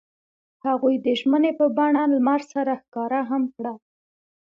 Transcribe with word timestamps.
هغوی 0.67 0.95
د 1.05 1.07
ژمنې 1.19 1.51
په 1.59 1.65
بڼه 1.77 2.03
لمر 2.13 2.41
سره 2.53 2.71
ښکاره 2.83 3.21
هم 3.29 3.43
کړه. 3.55 3.73